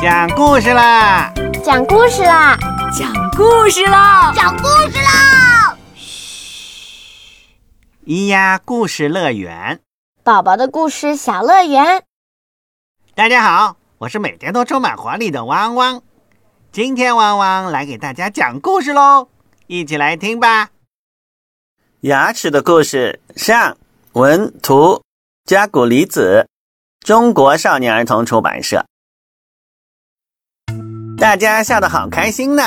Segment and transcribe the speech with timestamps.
[0.00, 1.32] 讲故事啦！
[1.64, 2.56] 讲故事啦！
[2.96, 4.32] 讲故事啦！
[4.32, 5.76] 讲故事啦！
[5.96, 7.48] 嘘，
[8.06, 9.80] 咿呀故事乐园，
[10.22, 12.04] 宝宝的故事小乐园。
[13.16, 16.00] 大家好，我是每天都充满活力的汪汪。
[16.70, 19.28] 今天汪汪来给大家讲故事喽，
[19.66, 20.68] 一起来听吧。
[22.02, 23.76] 牙齿的故事上，
[24.12, 25.02] 文图
[25.44, 26.46] 加古离子，
[27.00, 28.86] 中国少年儿童出版社。
[31.18, 32.62] 大家笑得好开心呢，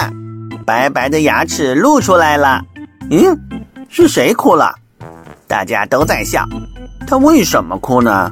[0.65, 2.61] 白白的牙齿露出来了。
[3.09, 3.39] 嗯，
[3.87, 4.75] 是谁哭了？
[5.47, 6.45] 大家都在笑，
[7.07, 8.29] 他为什么哭呢？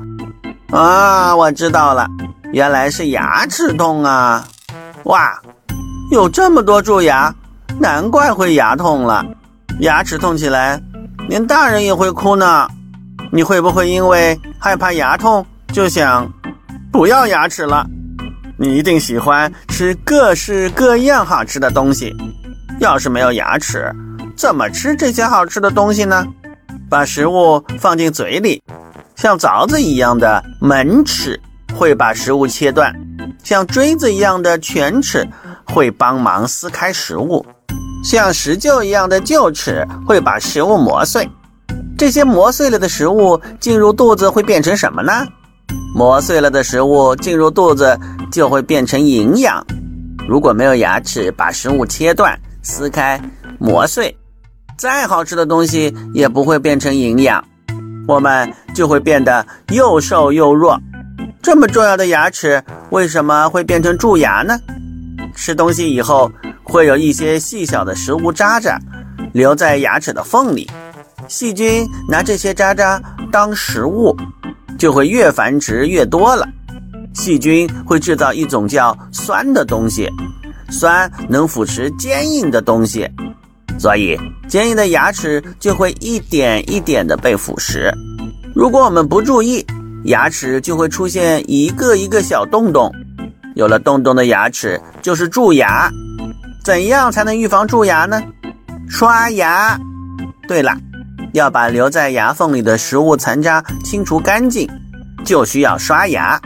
[0.72, 2.06] 啊，我知道了，
[2.52, 4.46] 原来是牙齿痛啊！
[5.06, 5.40] 哇，
[6.12, 7.34] 有这么多蛀牙，
[7.80, 9.26] 难怪会牙痛了。
[9.80, 10.82] 牙齿痛起来，
[11.30, 12.68] 连大人也会哭呢。
[13.32, 16.30] 你会不会因为害怕牙痛，就想
[16.92, 17.88] 不要牙齿了？
[18.62, 22.14] 你一定喜欢吃各式各样好吃的东西。
[22.80, 23.90] 要是没有牙齿，
[24.36, 26.28] 怎么吃这些好吃的东西呢？
[26.90, 28.62] 把食物放进嘴里，
[29.16, 31.40] 像凿子一样的门齿
[31.74, 32.94] 会把食物切断，
[33.46, 35.26] 像锥子一样的犬齿
[35.66, 37.46] 会帮忙撕开食物，
[38.04, 41.30] 像石臼一样的臼齿会把食物磨碎。
[41.98, 45.26] 这些磨碎了的食物进入肚子会变成什么呢？
[46.00, 48.00] 磨碎了的食物进入肚子。
[48.32, 49.66] 就会变成营养。
[50.28, 53.20] 如果没有牙齿把食物切断、撕开、
[53.58, 54.16] 磨碎，
[54.78, 57.44] 再好吃的东西也不会变成营养，
[58.08, 60.80] 我们就会变得又瘦又弱。
[61.42, 64.60] 这么重要的牙齿为什么会变成蛀牙呢？
[65.36, 66.32] 吃东西以后
[66.64, 68.78] 会有一些细小的食物渣渣
[69.34, 70.70] 留在牙齿的缝里，
[71.28, 73.02] 细菌拿这些渣渣
[73.32, 74.16] 当食物，
[74.80, 76.48] 就会越繁殖越多了。
[77.14, 80.10] 细菌会制造一种叫酸的东西，
[80.70, 83.08] 酸能腐蚀坚硬的东西，
[83.78, 87.92] 所以坚硬的牙齿就会一点一点的被腐蚀。
[88.56, 89.66] 如果我们不注意，
[90.06, 92.90] 牙齿就会出现一个一个小洞洞，
[93.56, 95.92] 有了洞洞的牙齿就是蛀牙。
[96.64, 98.22] 怎样才能预防蛀牙呢？
[98.88, 99.78] 刷牙。
[100.48, 100.76] 对了，
[101.34, 104.70] 要把留在牙缝里的食物残渣清除干净，
[105.26, 106.42] 就需要刷牙。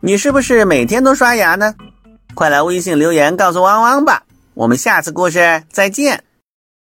[0.00, 1.74] 你是不是每天都刷牙呢？
[2.34, 4.22] 快来微信留言告诉汪汪吧！
[4.54, 6.24] 我们下次故事再见。